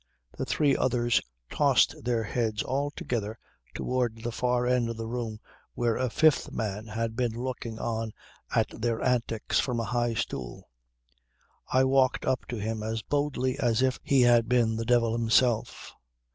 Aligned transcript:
The 0.35 0.45
three 0.45 0.75
others 0.75 1.21
tossed 1.51 1.93
their 2.05 2.23
heads 2.23 2.63
all 2.63 2.89
together 2.89 3.37
towards 3.75 4.23
the 4.23 4.31
far 4.31 4.65
end 4.65 4.89
of 4.89 4.97
the 4.97 5.05
room 5.05 5.39
where 5.75 5.95
a 5.95 6.09
fifth 6.09 6.51
man 6.51 6.87
had 6.87 7.15
been 7.15 7.33
looking 7.35 7.77
on 7.77 8.11
at 8.49 8.67
their 8.81 8.99
antics 9.03 9.59
from 9.59 9.79
a 9.79 9.83
high 9.83 10.15
stool. 10.15 10.71
I 11.71 11.83
walked 11.83 12.25
up 12.25 12.47
to 12.47 12.55
him 12.55 12.81
as 12.81 13.03
boldly 13.03 13.59
as 13.59 13.83
if 13.83 13.99
he 14.01 14.21
had 14.23 14.49
been 14.49 14.75
the 14.75 14.85
devil 14.85 15.15
himself. 15.15 15.93